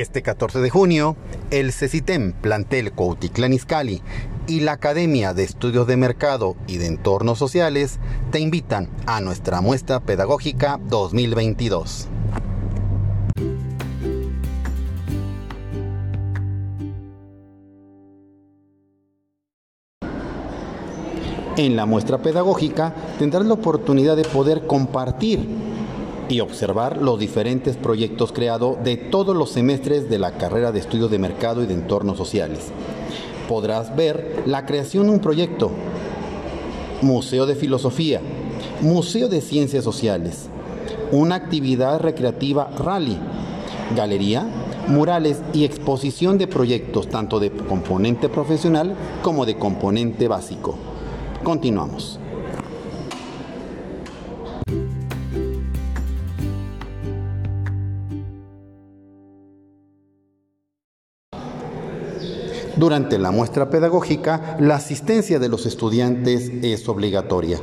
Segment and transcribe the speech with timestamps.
[0.00, 1.16] Este 14 de junio,
[1.50, 4.02] el CECITEM Plantel Cuautitlán Izcalli
[4.46, 7.98] y la Academia de Estudios de Mercado y de Entornos Sociales
[8.30, 12.08] te invitan a nuestra muestra pedagógica 2022.
[21.56, 25.65] En la muestra pedagógica tendrás la oportunidad de poder compartir
[26.28, 31.10] y observar los diferentes proyectos creados de todos los semestres de la carrera de estudios
[31.10, 32.72] de mercado y de entornos sociales.
[33.48, 35.70] Podrás ver la creación de un proyecto,
[37.02, 38.20] Museo de Filosofía,
[38.80, 40.48] Museo de Ciencias Sociales,
[41.12, 43.18] una actividad recreativa rally,
[43.94, 44.46] galería,
[44.88, 50.76] murales y exposición de proyectos tanto de componente profesional como de componente básico.
[51.44, 52.18] Continuamos.
[62.76, 67.58] Durante la muestra pedagógica, la asistencia de los estudiantes es obligatoria.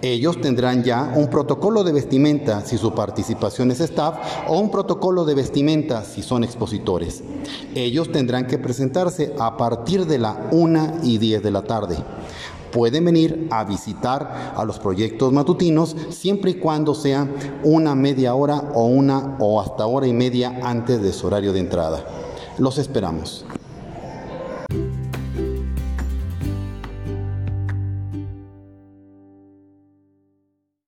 [0.00, 4.16] Ellos tendrán ya un protocolo de vestimenta si su participación es staff
[4.46, 7.24] o un protocolo de vestimenta si son expositores.
[7.74, 11.96] Ellos tendrán que presentarse a partir de la 1 y 10 de la tarde.
[12.70, 17.28] Pueden venir a visitar a los proyectos matutinos siempre y cuando sea
[17.64, 21.58] una media hora o una o hasta hora y media antes de su horario de
[21.58, 22.04] entrada.
[22.58, 23.44] Los esperamos.